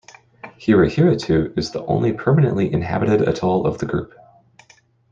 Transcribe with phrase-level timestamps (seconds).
[0.59, 4.15] Hereheretue is the only permanently inhabited atoll of the group.